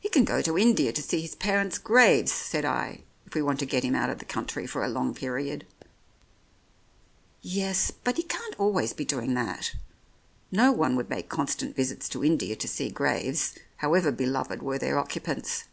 "He 0.00 0.10
can 0.10 0.24
go 0.24 0.42
to 0.42 0.58
India 0.58 0.92
to 0.92 1.00
see 1.02 1.22
his 1.22 1.34
parents' 1.34 1.78
graves," 1.78 2.30
said 2.30 2.66
I, 2.66 3.04
"if 3.24 3.32
we 3.34 3.40
want 3.40 3.58
to 3.60 3.64
get 3.64 3.82
him 3.84 3.94
out 3.94 4.10
of 4.10 4.18
the 4.18 4.26
country 4.26 4.66
for 4.66 4.84
a 4.84 4.88
long 4.90 5.14
period." 5.14 5.66
"Yes, 7.40 7.90
but 7.90 8.18
he 8.18 8.22
can't 8.22 8.54
always 8.60 8.92
be 8.92 9.06
doing 9.06 9.32
that. 9.32 9.74
No 10.52 10.72
one 10.72 10.94
would 10.94 11.08
make 11.08 11.30
constant 11.30 11.74
visits 11.74 12.06
to 12.10 12.22
India 12.22 12.54
to 12.56 12.68
see 12.68 12.90
graves, 12.90 13.54
however 13.78 14.12
beloved 14.12 14.62
were 14.62 14.76
their 14.76 14.98
occupants. 14.98 15.64